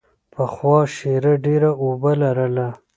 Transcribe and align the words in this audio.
پخوا 0.33 0.77
شیره 0.95 1.33
ډېره 1.45 1.71
اوبه 1.83 2.11
لرله. 2.21 2.67